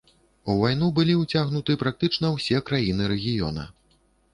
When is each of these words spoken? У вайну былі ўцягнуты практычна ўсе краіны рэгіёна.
У 0.53 0.55
вайну 0.61 0.87
былі 1.01 1.19
ўцягнуты 1.19 1.77
практычна 1.85 2.35
ўсе 2.39 2.67
краіны 2.71 3.15
рэгіёна. 3.17 3.73